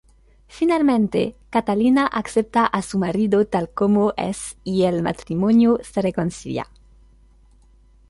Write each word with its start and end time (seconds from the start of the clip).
Finalmente, 0.47 1.35
Catalina 1.51 2.07
acepta 2.07 2.65
a 2.65 2.81
su 2.81 2.97
marido 2.97 3.45
tal 3.45 3.69
como 3.69 4.15
es 4.17 4.57
y 4.63 4.85
el 4.85 5.03
matrimonio 5.03 5.77
se 5.83 6.01
reconcilia. 6.01 6.65